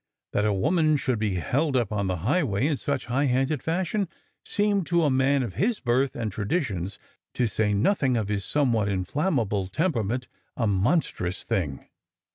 [0.33, 4.09] That a woman should be held up on the highway in such high handed fashion
[4.43, 6.97] seemed to a man of his birth and traditions—
[7.35, 10.27] to say nothing of his somewhat inflammable temperament—
[10.57, 11.87] a monstrous thing.